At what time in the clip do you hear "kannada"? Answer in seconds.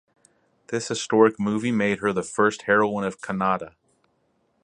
3.21-3.75